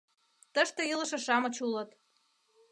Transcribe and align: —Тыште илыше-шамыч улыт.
—Тыште 0.53 0.81
илыше-шамыч 0.91 1.55
улыт. 1.65 1.89